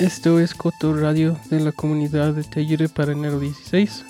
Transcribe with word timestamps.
Esto 0.00 0.38
es 0.38 0.54
Coto 0.54 0.94
Radio 0.94 1.36
de 1.50 1.58
la 1.58 1.72
comunidad 1.72 2.32
de 2.32 2.44
Tellure 2.44 2.88
para 2.88 3.12
enero 3.12 3.40
16. 3.40 4.04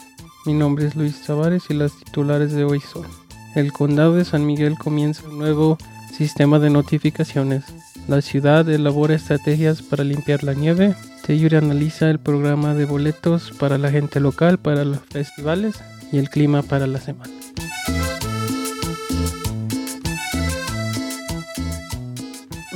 Mi 0.44 0.52
nombre 0.52 0.86
es 0.86 0.94
Luis 0.94 1.22
Tavares 1.22 1.64
y 1.70 1.74
las 1.74 1.92
titulares 1.92 2.52
de 2.52 2.64
hoy 2.64 2.80
son: 2.80 3.06
El 3.54 3.72
condado 3.72 4.14
de 4.14 4.26
San 4.26 4.44
Miguel 4.44 4.76
comienza 4.76 5.26
un 5.26 5.38
nuevo 5.38 5.78
sistema 6.12 6.58
de 6.58 6.68
notificaciones. 6.68 7.64
La 8.06 8.20
ciudad 8.20 8.68
elabora 8.68 9.14
estrategias 9.14 9.80
para 9.80 10.04
limpiar 10.04 10.44
la 10.44 10.52
nieve. 10.52 10.94
Tellure 11.26 11.56
analiza 11.56 12.10
el 12.10 12.18
programa 12.18 12.74
de 12.74 12.84
boletos 12.84 13.52
para 13.58 13.78
la 13.78 13.90
gente 13.90 14.20
local 14.20 14.58
para 14.58 14.84
los 14.84 15.00
festivales 15.08 15.76
y 16.12 16.18
el 16.18 16.28
clima 16.28 16.62
para 16.62 16.86
la 16.86 17.00
semana. 17.00 17.32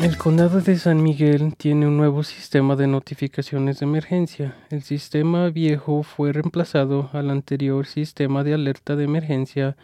El 0.03 0.19
condado 0.19 0.61
de 0.61 0.77
San 0.79 1.01
Miguel 1.01 1.55
tiene 1.57 1.87
un 1.87 1.97
nuevo 1.97 2.25
sistema 2.25 2.75
de 2.75 2.89
notificaciones 2.89 3.79
de 3.79 3.87
emergencia. 3.87 4.57
El 4.69 4.83
sistema 4.83 5.49
viejo 5.51 6.03
fue 6.03 6.33
reemplazado 6.33 7.09
al 7.13 7.31
anterior 7.31 7.87
sistema 7.87 8.43
de 8.43 8.53
alerta 8.53 8.97
de 8.97 9.05
emergencia 9.05 9.77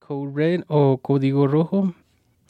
Code 0.00 0.32
Red 0.34 0.64
o 0.66 0.98
Código 0.98 1.46
Rojo. 1.46 1.94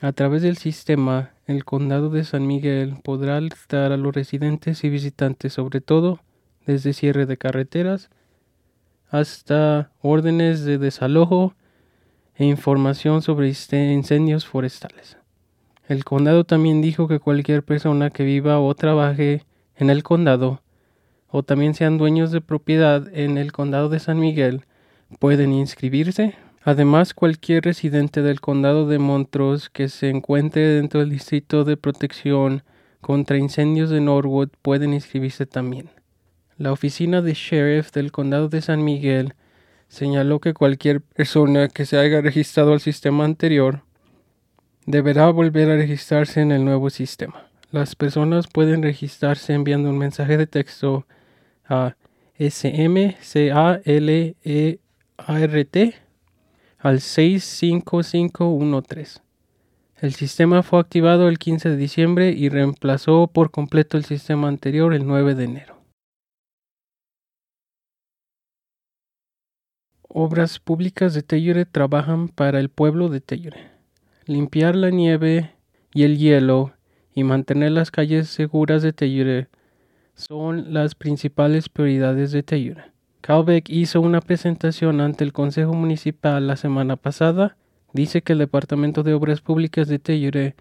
A 0.00 0.12
través 0.12 0.40
del 0.40 0.56
sistema, 0.56 1.34
el 1.46 1.66
condado 1.66 2.08
de 2.08 2.24
San 2.24 2.46
Miguel 2.46 2.94
podrá 3.04 3.36
alertar 3.36 3.92
a 3.92 3.98
los 3.98 4.14
residentes 4.14 4.82
y 4.82 4.88
visitantes 4.88 5.52
sobre 5.52 5.82
todo 5.82 6.18
desde 6.64 6.94
cierre 6.94 7.26
de 7.26 7.36
carreteras 7.36 8.08
hasta 9.10 9.92
órdenes 10.00 10.64
de 10.64 10.78
desalojo 10.78 11.54
e 12.36 12.46
información 12.46 13.20
sobre 13.20 13.48
incendios 13.48 14.46
forestales. 14.46 15.21
El 15.88 16.04
condado 16.04 16.44
también 16.44 16.80
dijo 16.80 17.08
que 17.08 17.18
cualquier 17.18 17.62
persona 17.62 18.10
que 18.10 18.24
viva 18.24 18.60
o 18.60 18.74
trabaje 18.74 19.44
en 19.76 19.90
el 19.90 20.02
condado 20.02 20.60
o 21.28 21.42
también 21.42 21.74
sean 21.74 21.98
dueños 21.98 22.30
de 22.30 22.40
propiedad 22.40 23.08
en 23.12 23.38
el 23.38 23.52
condado 23.52 23.88
de 23.88 23.98
San 23.98 24.20
Miguel 24.20 24.62
pueden 25.18 25.52
inscribirse. 25.52 26.34
Además, 26.62 27.14
cualquier 27.14 27.64
residente 27.64 28.22
del 28.22 28.40
condado 28.40 28.86
de 28.86 28.98
Montrose 28.98 29.68
que 29.72 29.88
se 29.88 30.10
encuentre 30.10 30.62
dentro 30.62 31.00
del 31.00 31.10
distrito 31.10 31.64
de 31.64 31.76
protección 31.76 32.62
contra 33.00 33.38
incendios 33.38 33.90
de 33.90 34.00
Norwood 34.00 34.50
pueden 34.60 34.92
inscribirse 34.92 35.46
también. 35.46 35.88
La 36.58 36.70
oficina 36.70 37.22
de 37.22 37.34
sheriff 37.34 37.90
del 37.90 38.12
condado 38.12 38.48
de 38.48 38.62
San 38.62 38.84
Miguel 38.84 39.34
señaló 39.88 40.38
que 40.38 40.54
cualquier 40.54 41.00
persona 41.00 41.68
que 41.68 41.86
se 41.86 41.98
haya 41.98 42.20
registrado 42.20 42.72
al 42.72 42.80
sistema 42.80 43.24
anterior 43.24 43.82
deberá 44.86 45.30
volver 45.30 45.70
a 45.70 45.76
registrarse 45.76 46.40
en 46.40 46.50
el 46.52 46.64
nuevo 46.64 46.88
sistema. 46.90 47.46
Las 47.70 47.94
personas 47.94 48.48
pueden 48.48 48.82
registrarse 48.82 49.52
enviando 49.54 49.90
un 49.90 49.98
mensaje 49.98 50.36
de 50.36 50.46
texto 50.46 51.06
a 51.66 51.96
SMCALEART 52.38 53.16
al 56.78 57.00
65513. 57.00 59.20
El 60.00 60.14
sistema 60.14 60.62
fue 60.64 60.80
activado 60.80 61.28
el 61.28 61.38
15 61.38 61.68
de 61.70 61.76
diciembre 61.76 62.30
y 62.30 62.48
reemplazó 62.48 63.28
por 63.28 63.52
completo 63.52 63.96
el 63.96 64.04
sistema 64.04 64.48
anterior 64.48 64.94
el 64.94 65.06
9 65.06 65.36
de 65.36 65.44
enero. 65.44 65.76
Obras 70.08 70.58
públicas 70.58 71.14
de 71.14 71.22
Tellure 71.22 71.64
trabajan 71.64 72.26
para 72.28 72.58
el 72.58 72.68
pueblo 72.68 73.08
de 73.08 73.20
Tellure 73.20 73.71
limpiar 74.26 74.76
la 74.76 74.90
nieve 74.90 75.52
y 75.92 76.04
el 76.04 76.18
hielo 76.18 76.72
y 77.14 77.24
mantener 77.24 77.72
las 77.72 77.90
calles 77.90 78.28
seguras 78.28 78.82
de 78.82 78.92
Tellure 78.92 79.48
son 80.14 80.72
las 80.72 80.94
principales 80.94 81.68
prioridades 81.68 82.32
de 82.32 82.42
Tellure. 82.42 82.84
Calbeck 83.20 83.68
hizo 83.68 84.00
una 84.00 84.20
presentación 84.20 85.00
ante 85.00 85.24
el 85.24 85.32
Consejo 85.32 85.74
Municipal 85.74 86.46
la 86.46 86.56
semana 86.56 86.96
pasada. 86.96 87.56
Dice 87.92 88.22
que 88.22 88.32
el 88.32 88.40
Departamento 88.40 89.02
de 89.02 89.14
Obras 89.14 89.40
Públicas 89.40 89.88
de 89.88 89.98
Tellure 89.98 90.54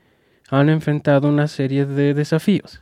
han 0.49 0.69
enfrentado 0.69 1.29
una 1.29 1.47
serie 1.47 1.85
de 1.85 2.13
desafíos. 2.13 2.81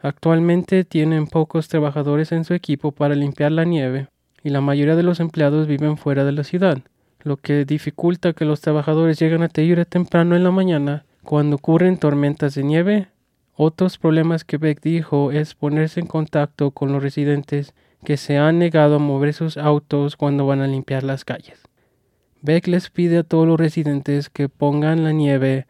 Actualmente 0.00 0.84
tienen 0.84 1.26
pocos 1.26 1.68
trabajadores 1.68 2.30
en 2.32 2.44
su 2.44 2.52
equipo 2.54 2.92
para 2.92 3.14
limpiar 3.14 3.52
la 3.52 3.64
nieve 3.64 4.08
y 4.42 4.50
la 4.50 4.60
mayoría 4.60 4.96
de 4.96 5.02
los 5.02 5.18
empleados 5.18 5.66
viven 5.66 5.96
fuera 5.96 6.24
de 6.24 6.32
la 6.32 6.44
ciudad 6.44 6.82
lo 7.24 7.38
que 7.38 7.64
dificulta 7.64 8.34
que 8.34 8.44
los 8.44 8.60
trabajadores 8.60 9.18
lleguen 9.18 9.42
a 9.42 9.48
Tellure 9.48 9.84
temprano 9.86 10.36
en 10.36 10.44
la 10.44 10.50
mañana 10.50 11.04
cuando 11.24 11.56
ocurren 11.56 11.96
tormentas 11.96 12.54
de 12.54 12.62
nieve. 12.62 13.08
Otros 13.56 13.98
problemas 13.98 14.44
que 14.44 14.58
Beck 14.58 14.80
dijo 14.82 15.32
es 15.32 15.54
ponerse 15.54 16.00
en 16.00 16.06
contacto 16.06 16.70
con 16.70 16.92
los 16.92 17.02
residentes 17.02 17.74
que 18.04 18.16
se 18.16 18.36
han 18.36 18.58
negado 18.58 18.96
a 18.96 18.98
mover 18.98 19.32
sus 19.32 19.56
autos 19.56 20.16
cuando 20.16 20.46
van 20.46 20.60
a 20.60 20.66
limpiar 20.66 21.02
las 21.02 21.24
calles. 21.24 21.62
Beck 22.42 22.66
les 22.66 22.90
pide 22.90 23.18
a 23.18 23.22
todos 23.22 23.48
los 23.48 23.58
residentes 23.58 24.28
que 24.28 24.50
pongan 24.50 25.02
la 25.02 25.12
nieve 25.12 25.66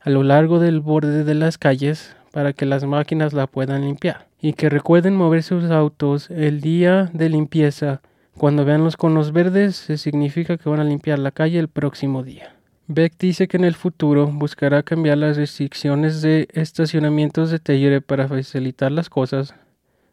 a 0.00 0.08
lo 0.10 0.22
largo 0.22 0.58
del 0.58 0.80
borde 0.80 1.22
de 1.22 1.34
las 1.34 1.58
calles 1.58 2.16
para 2.32 2.54
que 2.54 2.64
las 2.64 2.84
máquinas 2.84 3.34
la 3.34 3.46
puedan 3.46 3.82
limpiar 3.82 4.26
y 4.40 4.54
que 4.54 4.70
recuerden 4.70 5.16
mover 5.16 5.42
sus 5.42 5.64
autos 5.70 6.30
el 6.30 6.60
día 6.60 7.10
de 7.12 7.28
limpieza 7.28 8.00
cuando 8.36 8.64
vean 8.64 8.82
los 8.82 8.96
conos 8.96 9.32
verdes, 9.32 9.76
se 9.76 9.96
significa 9.96 10.56
que 10.56 10.68
van 10.68 10.80
a 10.80 10.84
limpiar 10.84 11.18
la 11.18 11.30
calle 11.30 11.58
el 11.58 11.68
próximo 11.68 12.22
día. 12.22 12.56
Beck 12.86 13.14
dice 13.18 13.48
que 13.48 13.56
en 13.56 13.64
el 13.64 13.74
futuro 13.74 14.26
buscará 14.26 14.82
cambiar 14.82 15.18
las 15.18 15.36
restricciones 15.36 16.20
de 16.20 16.48
estacionamientos 16.52 17.50
de 17.50 17.58
Tellure 17.58 18.02
para 18.02 18.28
facilitar 18.28 18.92
las 18.92 19.08
cosas 19.08 19.54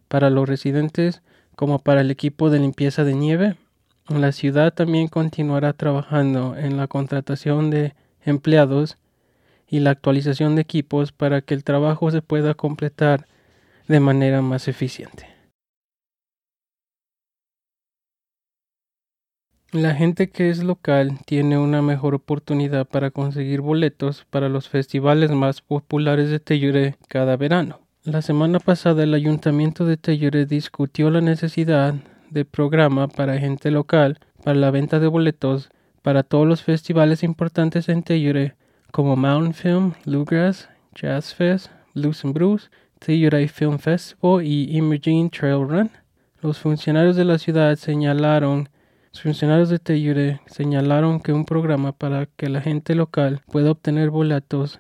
para 0.08 0.30
los 0.30 0.48
residentes 0.48 1.22
como 1.56 1.80
para 1.80 2.02
el 2.02 2.12
equipo 2.12 2.50
de 2.50 2.60
limpieza 2.60 3.04
de 3.04 3.16
nieve. 3.16 3.56
La 4.08 4.32
ciudad 4.32 4.74
también 4.74 5.08
continuará 5.08 5.74
trabajando 5.74 6.56
en 6.56 6.78
la 6.78 6.88
contratación 6.88 7.70
de 7.72 7.94
empleados 8.24 8.98
y 9.68 9.80
la 9.80 9.92
actualización 9.92 10.56
de 10.56 10.62
equipos 10.62 11.12
para 11.12 11.42
que 11.42 11.54
el 11.54 11.64
trabajo 11.64 12.12
se 12.12 12.22
pueda 12.22 12.54
completar 12.54 13.26
de 13.88 14.00
manera 14.00 14.42
más 14.42 14.68
eficiente. 14.68 15.31
La 19.72 19.96
gente 19.96 20.30
que 20.30 20.50
es 20.50 20.62
local 20.66 21.20
tiene 21.26 21.58
una 21.58 21.82
mejor 21.82 22.14
oportunidad 22.14 22.86
para 22.86 23.10
conseguir 23.10 23.62
boletos 23.62 24.26
para 24.30 24.50
los 24.50 24.68
festivales 24.68 25.32
más 25.32 25.62
populares 25.62 26.30
de 26.30 26.42
Tellure 26.42 26.98
cada 27.08 27.38
verano. 27.38 27.80
La 28.04 28.22
semana 28.22 28.60
pasada 28.60 29.04
el 29.04 29.14
ayuntamiento 29.14 29.86
de 29.86 29.96
Tellure 29.96 30.46
discutió 30.46 31.10
la 31.10 31.22
necesidad 31.22 31.96
de 32.30 32.44
programa 32.44 33.08
para 33.08 33.38
gente 33.38 33.72
local 33.72 34.20
para 34.44 34.60
la 34.60 34.72
venta 34.72 35.00
de 35.00 35.08
boletos 35.08 35.70
para 36.02 36.24
todos 36.24 36.46
los 36.46 36.64
festivales 36.64 37.24
importantes 37.24 37.88
en 37.88 38.04
Tellure 38.04 38.56
como 38.92 39.16
Mountain 39.16 39.54
Film, 39.54 39.94
Bluegrass, 40.06 40.68
Jazz 40.96 41.34
Fest, 41.34 41.72
Blues 41.96 42.26
and 42.26 42.34
Brews, 42.34 42.70
Tellure 43.00 43.48
Film 43.48 43.80
Festival 43.80 44.46
y 44.46 44.76
Imaging 44.76 45.30
Trail 45.30 45.66
Run. 45.66 45.92
Los 46.42 46.60
funcionarios 46.60 47.16
de 47.16 47.24
la 47.24 47.38
ciudad 47.38 47.78
señalaron 47.78 48.68
los 49.12 49.24
funcionarios 49.24 49.70
de 49.70 49.80
Tellure 49.80 50.40
señalaron 50.46 51.20
que 51.20 51.34
un 51.34 51.44
programa 51.44 51.92
para 51.92 52.28
que 52.28 52.48
la 52.48 52.62
gente 52.62 52.96
local 52.96 53.42
pueda 53.52 53.72
obtener 53.72 54.10
boletos 54.10 54.80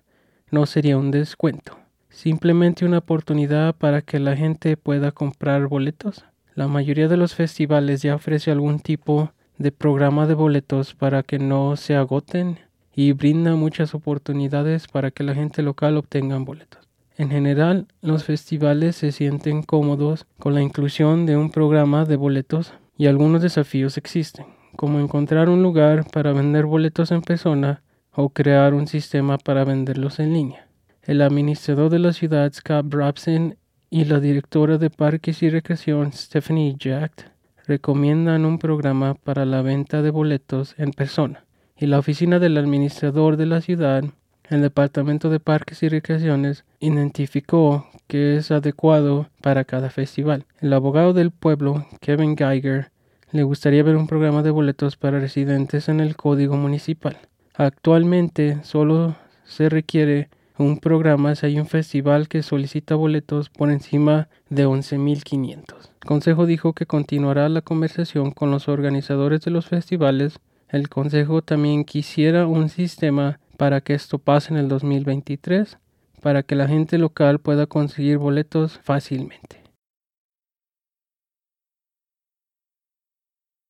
no 0.51 0.65
sería 0.65 0.97
un 0.97 1.11
descuento, 1.11 1.77
simplemente 2.09 2.85
una 2.85 2.99
oportunidad 2.99 3.75
para 3.75 4.01
que 4.01 4.19
la 4.19 4.37
gente 4.37 4.77
pueda 4.77 5.11
comprar 5.11 5.67
boletos. 5.67 6.23
La 6.55 6.69
mayoría 6.69 7.09
de 7.09 7.17
los 7.17 7.35
festivales 7.35 8.03
ya 8.03 8.15
ofrece 8.15 8.51
algún 8.51 8.79
tipo 8.79 9.33
de 9.57 9.73
programa 9.73 10.25
de 10.27 10.33
boletos 10.33 10.95
para 10.95 11.23
que 11.23 11.37
no 11.37 11.75
se 11.75 11.95
agoten 11.95 12.57
y 12.95 13.11
brinda 13.11 13.55
muchas 13.55 13.93
oportunidades 13.93 14.87
para 14.87 15.11
que 15.11 15.23
la 15.23 15.35
gente 15.35 15.61
local 15.61 15.97
obtenga 15.97 16.37
boletos. 16.37 16.87
En 17.17 17.29
general, 17.29 17.87
los 18.01 18.23
festivales 18.23 18.95
se 18.95 19.11
sienten 19.11 19.61
cómodos 19.61 20.25
con 20.39 20.53
la 20.53 20.61
inclusión 20.61 21.25
de 21.25 21.35
un 21.35 21.51
programa 21.51 22.05
de 22.05 22.15
boletos 22.15 22.73
y 23.01 23.07
algunos 23.07 23.41
desafíos 23.41 23.97
existen, 23.97 24.45
como 24.75 24.99
encontrar 24.99 25.49
un 25.49 25.63
lugar 25.63 26.05
para 26.11 26.33
vender 26.33 26.67
boletos 26.67 27.09
en 27.09 27.23
persona 27.23 27.81
o 28.13 28.29
crear 28.29 28.75
un 28.75 28.85
sistema 28.85 29.39
para 29.39 29.63
venderlos 29.63 30.19
en 30.19 30.33
línea. 30.33 30.67
El 31.01 31.23
administrador 31.23 31.89
de 31.89 31.97
la 31.97 32.13
ciudad, 32.13 32.53
Scott 32.53 32.85
Brabson, 32.87 33.57
y 33.89 34.05
la 34.05 34.19
directora 34.19 34.77
de 34.77 34.91
Parques 34.91 35.41
y 35.41 35.49
Recreación, 35.49 36.13
Stephanie 36.13 36.75
Jack, 36.77 37.31
recomiendan 37.65 38.45
un 38.45 38.59
programa 38.59 39.15
para 39.15 39.45
la 39.45 39.63
venta 39.63 40.03
de 40.03 40.11
boletos 40.11 40.75
en 40.77 40.91
persona. 40.91 41.43
Y 41.75 41.87
la 41.87 41.97
oficina 41.97 42.37
del 42.37 42.55
administrador 42.55 43.35
de 43.35 43.47
la 43.47 43.61
ciudad, 43.61 44.03
el 44.51 44.61
Departamento 44.61 45.29
de 45.29 45.39
Parques 45.39 45.81
y 45.81 45.89
Recreaciones, 45.89 46.65
identificó 46.79 47.87
que 48.07 48.35
es 48.35 48.51
adecuado 48.51 49.29
para 49.41 49.63
cada 49.63 49.89
festival. 49.89 50.45
El 50.59 50.73
abogado 50.73 51.13
del 51.13 51.31
pueblo, 51.31 51.87
Kevin 52.01 52.35
Geiger, 52.35 52.91
le 53.31 53.43
gustaría 53.43 53.81
ver 53.81 53.95
un 53.95 54.07
programa 54.07 54.43
de 54.43 54.49
boletos 54.49 54.97
para 54.97 55.19
residentes 55.19 55.87
en 55.87 56.01
el 56.01 56.17
código 56.17 56.57
municipal. 56.57 57.17
Actualmente 57.55 58.61
solo 58.63 59.15
se 59.45 59.69
requiere 59.69 60.29
un 60.57 60.79
programa 60.79 61.33
si 61.35 61.45
hay 61.45 61.59
un 61.59 61.67
festival 61.67 62.27
que 62.27 62.43
solicita 62.43 62.95
boletos 62.95 63.49
por 63.49 63.71
encima 63.71 64.27
de 64.49 64.67
11.500. 64.67 65.91
El 66.01 66.07
Consejo 66.07 66.45
dijo 66.45 66.73
que 66.73 66.85
continuará 66.85 67.47
la 67.47 67.61
conversación 67.61 68.31
con 68.31 68.51
los 68.51 68.67
organizadores 68.67 69.41
de 69.41 69.51
los 69.51 69.67
festivales. 69.67 70.39
El 70.67 70.89
Consejo 70.89 71.41
también 71.41 71.85
quisiera 71.85 72.47
un 72.47 72.67
sistema 72.67 73.39
para 73.61 73.79
que 73.79 73.93
esto 73.93 74.17
pase 74.17 74.51
en 74.51 74.57
el 74.57 74.67
2023, 74.67 75.77
para 76.19 76.41
que 76.41 76.55
la 76.55 76.67
gente 76.67 76.97
local 76.97 77.37
pueda 77.37 77.67
conseguir 77.67 78.17
boletos 78.17 78.79
fácilmente. 78.79 79.61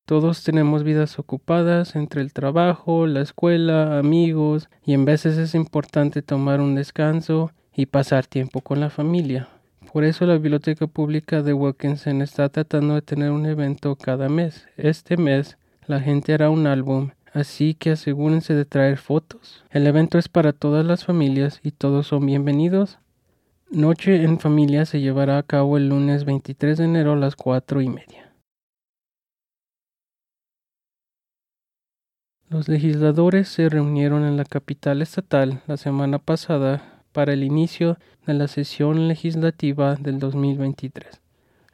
Todos 0.06 0.46
tenemos 0.46 0.86
vidas 0.86 1.20
ocupadas 1.20 1.98
entre 1.98 2.22
el 2.22 2.32
trabajo, 2.32 3.06
la 3.06 3.20
escuela, 3.20 4.00
amigos, 4.00 4.70
y 4.86 4.94
en 4.94 5.04
veces 5.04 5.38
es 5.38 5.56
importante 5.56 6.22
tomar 6.22 6.62
un 6.62 6.76
descanso 6.76 7.52
y 7.76 7.88
pasar 7.88 8.28
tiempo 8.28 8.62
con 8.62 8.80
la 8.80 8.90
familia. 8.90 9.50
Por 9.92 10.06
eso 10.06 10.26
la 10.26 10.36
Biblioteca 10.36 10.88
Pública 10.88 11.42
de 11.42 11.52
Wilkinson 11.52 12.22
está 12.22 12.48
tratando 12.48 12.96
de 12.96 13.02
tener 13.02 13.32
un 13.32 13.46
evento 13.46 13.98
cada 13.98 14.30
mes. 14.30 14.70
Este 14.78 15.18
mes 15.18 15.58
la 15.86 16.00
gente 16.00 16.34
hará 16.34 16.50
un 16.50 16.66
álbum, 16.66 17.10
así 17.33 17.74
que 17.74 17.92
asegúrense 17.92 18.54
de 18.54 18.66
traer 18.66 18.98
fotos. 18.98 19.63
El 19.69 19.88
evento 19.88 20.18
es 20.18 20.30
para 20.30 20.54
todas 20.54 20.86
las 20.86 21.06
familias 21.06 21.60
y 21.63 21.72
todos 21.72 22.07
son 22.07 22.25
bienvenidos. 22.25 23.00
Noche 23.69 24.24
en 24.24 24.39
familia 24.39 24.86
se 24.86 25.00
llevará 25.00 25.38
a 25.38 25.44
cabo 25.44 25.78
el 25.78 25.89
lunes 25.89 26.25
23 26.25 26.78
de 26.78 26.83
enero 26.83 27.13
a 27.13 27.16
las 27.16 27.36
cuatro 27.36 27.81
y 27.81 27.89
media. 27.89 28.33
Los 32.50 32.68
legisladores 32.68 33.48
se 33.48 33.69
reunieron 33.69 34.25
en 34.25 34.36
la 34.36 34.44
capital 34.44 35.01
estatal 35.01 35.62
la 35.68 35.78
semana 35.78 36.19
pasada 36.19 37.01
para 37.13 37.31
el 37.31 37.44
inicio 37.44 37.98
de 38.25 38.33
la 38.33 38.50
sesión 38.50 39.07
legislativa 39.07 39.95
del 39.95 40.19
2023. 40.19 41.22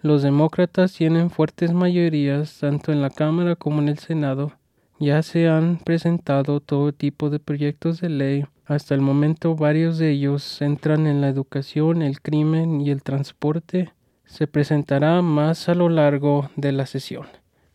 Los 0.04 0.22
demócratas 0.22 0.94
tienen 0.94 1.32
fuertes 1.32 1.74
mayorías 1.74 2.60
tanto 2.60 2.92
en 2.92 3.02
la 3.02 3.10
Cámara 3.10 3.56
como 3.56 3.82
en 3.82 3.90
el 3.90 3.98
Senado. 3.98 4.54
Ya 5.00 5.22
se 5.22 5.48
han 5.48 5.78
presentado 5.78 6.60
todo 6.60 6.92
tipo 6.92 7.30
de 7.30 7.40
proyectos 7.40 8.02
de 8.02 8.10
ley. 8.10 8.46
Hasta 8.66 8.96
el 8.96 9.02
momento 9.02 9.56
varios 9.56 10.00
de 10.00 10.10
ellos 10.10 10.44
centran 10.44 11.06
en 11.06 11.22
la 11.22 11.30
educación, 11.30 12.02
el 12.02 12.20
crimen 12.20 12.82
y 12.82 12.90
el 12.90 13.04
transporte. 13.04 13.94
Se 14.26 14.48
presentará 14.48 15.22
más 15.22 15.70
a 15.70 15.76
lo 15.76 15.90
largo 15.90 16.50
de 16.56 16.72
la 16.72 16.88
sesión. 16.88 17.28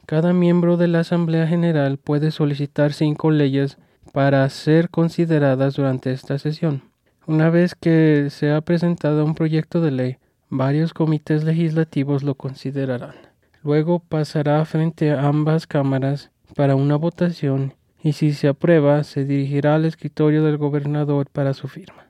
Cada 0.04 0.32
miembro 0.32 0.76
de 0.76 0.88
la 0.88 1.00
Asamblea 1.00 1.46
General 1.46 1.96
puede 1.96 2.32
solicitar 2.32 2.92
cinco 2.92 3.30
leyes 3.30 3.78
para 4.12 4.48
ser 4.50 4.90
consideradas 4.90 5.76
durante 5.76 6.10
esta 6.10 6.38
sesión. 6.38 6.82
Una 7.26 7.50
vez 7.50 7.76
que 7.76 8.30
se 8.30 8.50
ha 8.50 8.60
presentado 8.62 9.24
un 9.24 9.36
proyecto 9.36 9.80
de 9.80 9.92
ley, 9.92 10.16
varios 10.50 10.92
comités 10.92 11.44
legislativos 11.44 12.24
lo 12.24 12.34
considerarán. 12.34 13.14
Luego 13.62 14.00
pasará 14.00 14.64
frente 14.64 15.12
a 15.12 15.28
ambas 15.28 15.68
cámaras 15.68 16.31
para 16.54 16.76
una 16.76 16.96
votación 16.96 17.74
y 18.02 18.12
si 18.14 18.32
se 18.32 18.48
aprueba 18.48 19.04
se 19.04 19.24
dirigirá 19.24 19.74
al 19.74 19.84
escritorio 19.84 20.44
del 20.44 20.58
gobernador 20.58 21.26
para 21.32 21.54
su 21.54 21.68
firma. 21.68 22.06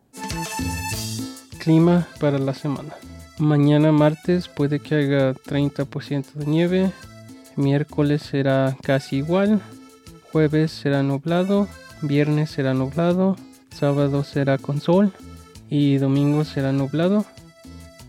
Clima 1.58 2.06
para 2.18 2.38
la 2.38 2.54
semana. 2.54 2.94
Mañana 3.38 3.92
martes 3.92 4.48
puede 4.48 4.80
que 4.80 4.94
haga 4.94 5.34
30% 5.34 6.32
de 6.32 6.46
nieve, 6.46 6.92
miércoles 7.56 8.22
será 8.22 8.76
casi 8.82 9.16
igual, 9.16 9.60
jueves 10.30 10.70
será 10.70 11.02
nublado, 11.02 11.68
viernes 12.02 12.50
será 12.50 12.74
nublado, 12.74 13.36
sábado 13.70 14.24
será 14.24 14.58
con 14.58 14.80
sol 14.80 15.12
y 15.68 15.96
domingo 15.98 16.44
será 16.44 16.72
nublado. 16.72 17.24